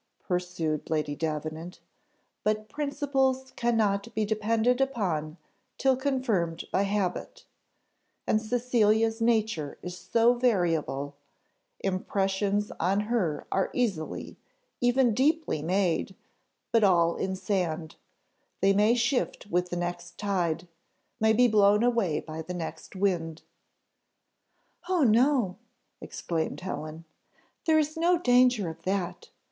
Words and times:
pursued 0.27 0.89
Lady 0.89 1.15
Davenant; 1.15 1.79
"but 2.43 2.67
principles 2.67 3.53
cannot 3.55 4.11
be 4.15 4.25
depended 4.25 4.81
upon 4.81 5.37
till 5.77 5.95
confirmed 5.95 6.63
by 6.71 6.81
habit; 6.81 7.45
and 8.25 8.41
Cecilia's 8.41 9.21
nature 9.21 9.77
is 9.83 9.95
so 9.95 10.33
variable 10.33 11.15
impressions 11.81 12.71
on 12.79 13.01
her 13.01 13.45
are 13.51 13.69
easily, 13.73 14.39
even 14.79 15.13
deeply 15.13 15.61
made, 15.61 16.15
but 16.71 16.83
all 16.83 17.15
in 17.15 17.35
sand; 17.35 17.95
they 18.59 18.73
may 18.73 18.95
shift 18.95 19.45
with 19.51 19.69
the 19.69 19.75
next 19.77 20.17
tide 20.17 20.67
may 21.19 21.31
be 21.31 21.47
blown 21.47 21.83
away 21.83 22.19
by 22.19 22.41
the 22.41 22.55
next 22.55 22.95
wind." 22.95 23.43
"Oh 24.89 25.03
no," 25.03 25.57
exclaimed 26.01 26.61
Helen, 26.61 27.05
"there 27.65 27.77
is 27.77 27.95
no 27.95 28.17
danger 28.17 28.67
of 28.67 28.81
that. 28.81 29.29